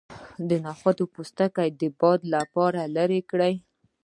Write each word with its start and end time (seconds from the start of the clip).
د 0.47 0.49
نخود 0.65 0.97
پوستکی 1.13 1.69
د 1.79 1.81
باد 1.99 2.19
لپاره 2.35 2.81
لرې 2.95 3.21
کړئ 3.29 3.53